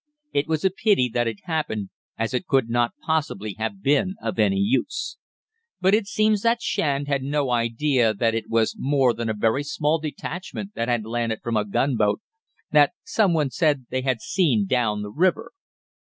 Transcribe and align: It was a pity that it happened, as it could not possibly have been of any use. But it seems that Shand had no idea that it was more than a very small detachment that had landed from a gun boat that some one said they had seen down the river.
It 0.33 0.47
was 0.47 0.65
a 0.65 0.71
pity 0.71 1.09
that 1.13 1.27
it 1.27 1.41
happened, 1.43 1.91
as 2.17 2.33
it 2.33 2.47
could 2.47 2.71
not 2.71 2.93
possibly 3.05 3.53
have 3.59 3.83
been 3.83 4.15
of 4.19 4.39
any 4.39 4.57
use. 4.57 5.17
But 5.79 5.93
it 5.93 6.07
seems 6.07 6.41
that 6.41 6.59
Shand 6.59 7.07
had 7.07 7.21
no 7.21 7.51
idea 7.51 8.11
that 8.15 8.33
it 8.33 8.49
was 8.49 8.73
more 8.79 9.13
than 9.13 9.29
a 9.29 9.35
very 9.35 9.63
small 9.63 9.99
detachment 9.99 10.73
that 10.73 10.87
had 10.87 11.05
landed 11.05 11.41
from 11.43 11.55
a 11.55 11.65
gun 11.65 11.97
boat 11.97 12.19
that 12.71 12.93
some 13.03 13.35
one 13.35 13.51
said 13.51 13.85
they 13.91 14.01
had 14.01 14.21
seen 14.21 14.65
down 14.65 15.03
the 15.03 15.11
river. 15.11 15.51